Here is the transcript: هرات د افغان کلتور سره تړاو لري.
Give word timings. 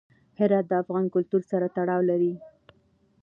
هرات 0.39 0.65
د 0.67 0.73
افغان 0.81 1.05
کلتور 1.15 1.41
سره 1.51 1.65
تړاو 1.75 2.01
لري. 2.09 2.33